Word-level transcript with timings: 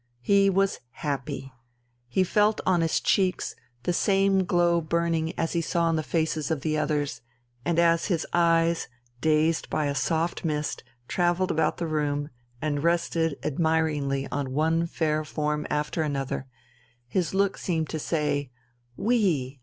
He 0.23 0.49
was 0.49 0.79
happy. 0.89 1.53
He 2.07 2.23
felt 2.23 2.59
on 2.65 2.81
his 2.81 2.99
cheeks 2.99 3.55
the 3.83 3.93
same 3.93 4.45
glow 4.45 4.81
burning 4.81 5.31
as 5.37 5.53
he 5.53 5.61
saw 5.61 5.91
in 5.91 5.95
the 5.95 6.01
faces 6.01 6.49
of 6.49 6.61
the 6.61 6.75
others, 6.75 7.21
and 7.63 7.77
as 7.77 8.07
his 8.07 8.25
eyes, 8.33 8.87
dazed 9.21 9.69
by 9.69 9.85
a 9.85 9.93
soft 9.93 10.43
mist, 10.43 10.83
travelled 11.07 11.51
about 11.51 11.77
the 11.77 11.85
room, 11.85 12.31
and 12.63 12.83
rested 12.83 13.37
admiringly 13.43 14.27
on 14.31 14.53
one 14.53 14.87
fair 14.87 15.23
form 15.23 15.67
after 15.69 16.01
another, 16.01 16.47
his 17.07 17.35
look 17.35 17.55
seemed 17.55 17.89
to 17.89 17.99
say: 17.99 18.49
"We!" 18.97 19.59